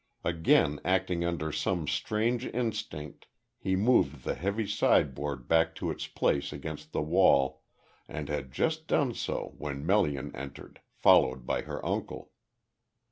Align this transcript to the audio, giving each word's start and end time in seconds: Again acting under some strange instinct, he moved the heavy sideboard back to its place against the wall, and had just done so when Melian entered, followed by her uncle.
Again 0.23 0.79
acting 0.83 1.23
under 1.23 1.51
some 1.51 1.87
strange 1.87 2.47
instinct, 2.47 3.27
he 3.59 3.75
moved 3.75 4.23
the 4.23 4.33
heavy 4.33 4.65
sideboard 4.65 5.47
back 5.47 5.75
to 5.75 5.91
its 5.91 6.07
place 6.07 6.51
against 6.51 6.91
the 6.91 7.03
wall, 7.03 7.61
and 8.07 8.27
had 8.27 8.51
just 8.51 8.87
done 8.87 9.13
so 9.13 9.53
when 9.59 9.85
Melian 9.85 10.35
entered, 10.35 10.81
followed 10.95 11.45
by 11.45 11.61
her 11.61 11.85
uncle. 11.85 12.31